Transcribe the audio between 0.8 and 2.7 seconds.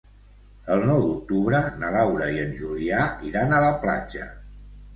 nou d'octubre na Laura i en